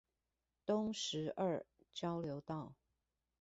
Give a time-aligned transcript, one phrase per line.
[0.65, 1.61] 東石二
[1.93, 2.73] 交流道